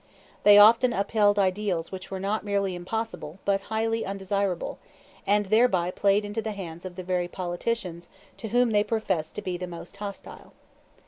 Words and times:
They 0.41 0.57
often 0.57 0.93
upheld 0.93 1.37
ideals 1.37 1.91
which 1.91 2.09
were 2.09 2.19
not 2.19 2.43
merely 2.43 2.73
impossible 2.73 3.37
but 3.45 3.61
highly 3.69 4.03
undesirable, 4.03 4.79
and 5.27 5.45
thereby 5.45 5.91
played 5.91 6.25
into 6.25 6.41
the 6.41 6.53
hands 6.53 6.85
of 6.85 6.95
the 6.95 7.03
very 7.03 7.27
politicians 7.27 8.09
to 8.37 8.47
whom 8.47 8.71
they 8.71 8.83
professed 8.83 9.35
to 9.35 9.43
be 9.43 9.59
most 9.59 9.97
hostile. 9.97 10.53